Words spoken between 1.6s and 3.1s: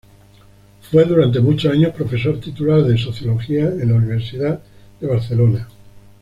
años Profesor titular de